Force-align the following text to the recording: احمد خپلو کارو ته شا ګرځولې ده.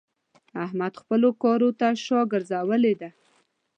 احمد 0.63 0.93
خپلو 1.01 1.29
کارو 1.43 1.69
ته 1.79 1.87
شا 2.05 2.19
ګرځولې 2.31 2.93
ده. 3.01 3.09